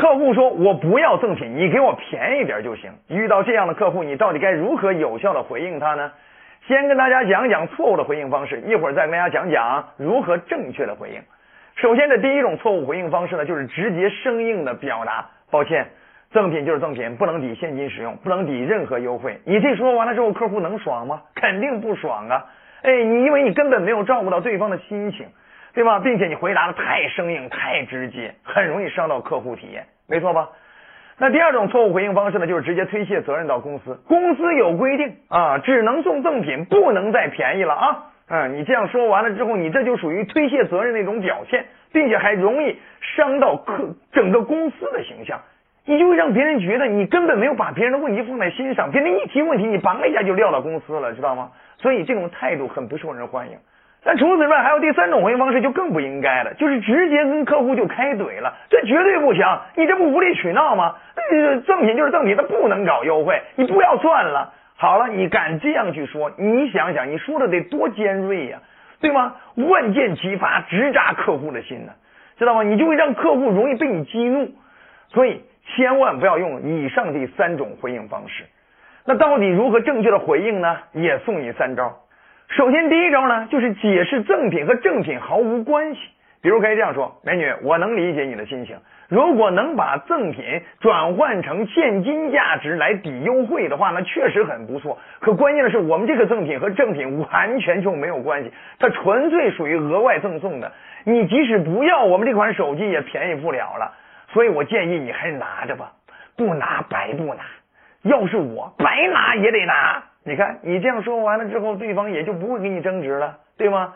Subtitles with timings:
[0.00, 2.90] 客户说我不要赠品，你给我便宜点就行。
[3.08, 6.10] 遇到这样的客户，你到底该如何有效的回应他呢？
[6.66, 11.20] 先跟大家讲讲错误的回应方式，一会儿再跟大家讲讲如何正确的回应。
[11.76, 15.86] 首先，这第一种错误回应方式呢，就是直接生硬的表达，抱歉，
[16.30, 19.38] 赠品就是赠品，不能抵现金使用，不能抵任何优惠。
[19.44, 21.20] 你这说完了之后，客户能爽吗？
[21.34, 22.46] 肯定不爽啊！
[22.82, 25.26] 哎，你因为你根本没有照顾到对方的心情，
[25.72, 26.00] 对吧？
[26.00, 30.48] 并且你回答的太生硬、太直接，很容易伤到客户体验，没错吧？
[31.18, 34.00] 那第二种错误回应方式呢，就是直接推卸责任到公司。
[34.08, 38.06] 公司有规定啊，只能送赠品，不能再便宜了啊。
[38.28, 45.40] 嗯，你这样说完了之后，你这就属于推卸责任的一种表现，并且还容易伤到客整个公司的形象。
[45.84, 51.50] 你就会让别人觉得你根本没有把别人的问题放在心上，别人一提问题，你梆一下就撂到公司了，知道吗？
[51.78, 53.58] 所以这种态度很不受人欢迎。
[54.02, 59.44] 但除此之外，还有第三种回应方式就更不应该了，就是直接跟客户就开怼了，这绝对不行！
[59.76, 60.94] 你这不无理取闹吗？
[61.16, 64.54] 呃，赠品就是赠品，它不能搞优惠，你不要算了。
[64.76, 68.58] 好了，你敢这样去说，你想想，你说的得多尖锐呀，
[69.02, 69.34] 对吗？
[69.56, 71.92] 万箭齐发，直扎客户的心呢，
[72.38, 72.62] 知道吗？
[72.62, 74.50] 你就会让客户容易被你激怒，
[75.12, 78.44] 所以千万不要用以上这三种回应方式。
[79.04, 80.78] 那到底如何正确的回应呢？
[80.92, 81.94] 也送你三招。
[82.50, 86.00] 首先，第一招呢，就是解释赠品和正品毫无关系。
[86.42, 88.76] 比如可以这样说：“美女，我能理解你的心情。
[89.08, 94.98] 如果能把赠品转换成现金价值来抵优惠的话，那确实很不错。
[95.20, 100.72] 可关键的是，我们这个赠品和正品完全就没有关系，它纯粹属于额外赠送的。
[101.04, 103.94] 你即使不要我们这款手机，也便宜不了了。
[104.32, 105.92] 所以我建议你还是拿着吧，
[106.36, 107.42] 不拿白不拿。
[108.02, 113.94] 要是我，白拿也得拿。”你看，你这样说完了之后，对方也就不会跟你争执了，对吗？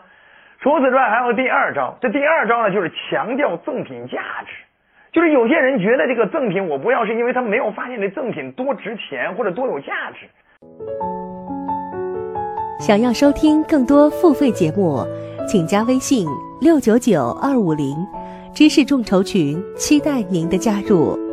[0.59, 1.95] 除此之外，还有第二招。
[2.01, 4.53] 这第二招呢，就是强调赠品价值。
[5.11, 10.27] 就是有些人觉得这个赠品我不要，是因为他没有发现这赠品多值钱或者多有价值。
[12.79, 15.05] 想要收听更多付费节目，
[15.47, 16.27] 请加微信
[16.59, 17.95] 六九九二五零
[18.53, 21.24] 知识众筹群，期待您的加入。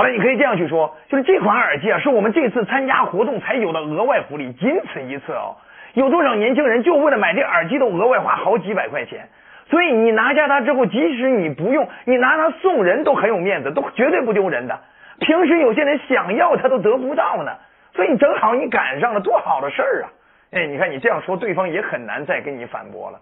[0.00, 5.58] 好了，你可以这样去说，就是这款耳机啊，是我们这次参加活动才有的额外福利，仅此一次哦。
[5.92, 9.28] 有多少年轻人就为了买这耳机都额外花好几百块钱？
[9.68, 14.80] 所以你拿下它之后，即使你不用，你拿它送人都很有面子，都绝对不丢人的。
[15.18, 17.52] 平时有些人想要它都得不到呢，
[17.92, 20.08] 所以你正好你赶上了，多好的事儿啊！
[20.52, 23.18] 哎，你看你这样说，对方也很难再跟你反驳了。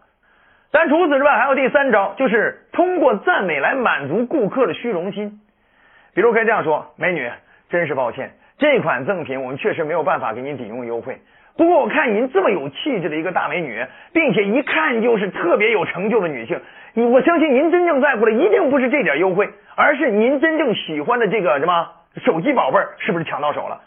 [0.70, 5.40] 但除此之外，还有第三招，就是通过赞美来满足顾客的虚荣心。
[6.14, 7.30] 比如可以这样说，美女，
[7.68, 11.18] 真是抱歉，这款赠品我们确实没有办法给您抵用优惠。
[11.56, 16.60] 不过我看您这么有气质的一个大美女，并且一看就是特别有成就的女性，
[16.94, 21.88] 我相信您真正在乎的一定不是这点优惠，而是您真正喜欢的这个什么
[22.24, 23.80] 手机宝贝儿，是不是抢到手了？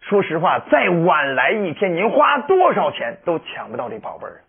[0.00, 4.40] 说实话，再晚来一天，您花多少钱都抢不到这宝贝儿。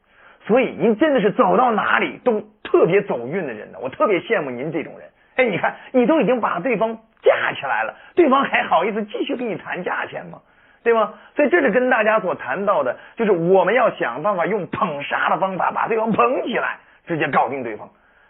[0.46, 5.10] 所以您真的是走到哪里都特别走运的人呢，我特别羡慕您这种人。
[5.36, 7.00] 哎，你看，你都已经把对方。
[7.22, 10.40] 架起来了，对方还好意思继续跟你谈价钱吗？
[10.84, 11.14] 对吗？
[11.36, 17.90] 所以这是跟大家所谈到的，就是我们要想办法用捧杀的方法把对方捧起来，直接搞定对方。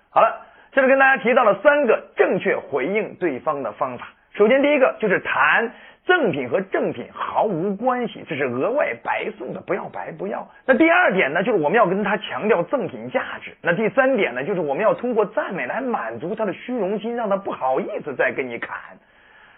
[0.10, 0.42] 好了，
[0.72, 4.08] 这是跟大家提到了三个正确回应对方的方法。
[4.34, 5.72] 首先，第一个就是谈。
[6.10, 10.46] 赠品和正品毫无关系，这是额外白送的，不要白不要。
[10.66, 13.56] 那第二点呢，就是我们要跟他强调赠品价值。
[13.62, 18.76] 那第三点呢，就是我们要通过赞美来满足他的虚荣心，让他不好意思再跟你砍。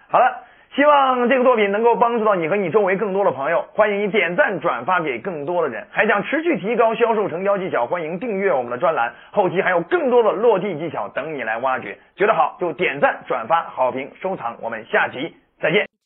[0.09, 0.43] 好了，
[0.75, 3.65] 希望这个作品能够帮助到你和你周围更多的朋友。
[3.71, 5.87] 欢迎你点赞转发给更多的人。
[5.89, 11.97] 还想持续提高销售成交技巧，欢迎订阅我们的专栏，后期还有更多的落地技巧等你来挖掘。
[12.17, 16.00] 觉得好就点赞转发好评收藏，我们下集再见。